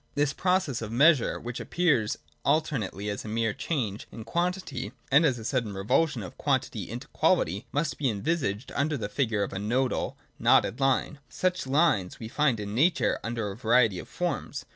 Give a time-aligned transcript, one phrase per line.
[0.15, 5.29] This process of measure, which appears alternately as a mere change in quantity, and then
[5.29, 9.59] as a sudden revulsion of quantity into quality, maybe envisaged under the figure of a
[9.59, 11.19] nodal (knotted) line.
[11.29, 14.65] Such lines we find in Nature under a variety of forms.